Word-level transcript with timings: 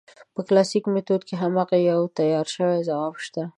په 0.33 0.41
کلاسیک 0.47 0.83
میتود 0.93 1.21
کې 1.27 1.35
هماغه 1.43 1.77
یو 1.89 2.01
تیار 2.17 2.45
شوی 2.55 2.79
ځواب 2.89 3.13
شته. 3.25 3.43